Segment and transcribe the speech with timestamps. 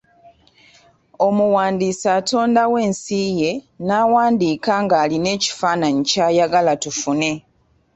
[1.27, 3.51] Omuwandiisi atondawo ensi ye
[3.85, 7.31] n'awandiika ng'alina ekifaanayi ky'ayagala tufune.